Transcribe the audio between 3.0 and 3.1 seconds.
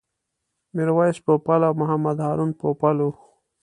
و.